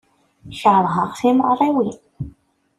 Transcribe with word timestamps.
Keṛheɣ 0.59 1.09
timeɣriwin. 1.19 1.99